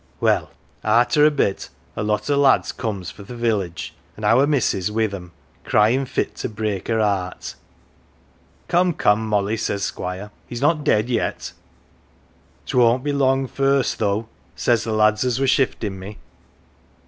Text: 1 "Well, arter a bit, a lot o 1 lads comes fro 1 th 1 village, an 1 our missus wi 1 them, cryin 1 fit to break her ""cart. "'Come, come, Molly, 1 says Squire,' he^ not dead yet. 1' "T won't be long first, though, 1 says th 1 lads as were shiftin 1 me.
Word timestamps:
1 0.17 0.33
"Well, 0.33 0.51
arter 0.83 1.27
a 1.27 1.29
bit, 1.29 1.69
a 1.95 2.01
lot 2.01 2.27
o 2.27 2.33
1 2.33 2.41
lads 2.41 2.71
comes 2.71 3.11
fro 3.11 3.21
1 3.21 3.27
th 3.27 3.33
1 3.37 3.39
village, 3.39 3.93
an 4.17 4.23
1 4.23 4.31
our 4.31 4.47
missus 4.47 4.87
wi 4.87 5.05
1 5.05 5.11
them, 5.11 5.31
cryin 5.63 5.97
1 5.99 6.05
fit 6.07 6.33
to 6.37 6.49
break 6.49 6.87
her 6.87 6.97
""cart. 6.97 7.53
"'Come, 8.67 8.93
come, 8.93 9.23
Molly, 9.27 9.53
1 9.53 9.57
says 9.59 9.83
Squire,' 9.83 10.31
he^ 10.49 10.59
not 10.59 10.83
dead 10.83 11.07
yet. 11.07 11.51
1' 12.63 12.65
"T 12.65 12.77
won't 12.77 13.03
be 13.03 13.13
long 13.13 13.45
first, 13.45 13.99
though, 13.99 14.21
1 14.21 14.27
says 14.55 14.83
th 14.85 14.87
1 14.87 14.97
lads 14.97 15.23
as 15.23 15.39
were 15.39 15.45
shiftin 15.45 15.91
1 15.91 15.99
me. 15.99 16.17